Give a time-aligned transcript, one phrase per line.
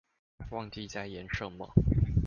[0.49, 1.73] 忘記在演什麼